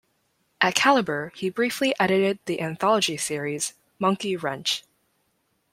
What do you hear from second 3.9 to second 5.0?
"Monkey Wrench".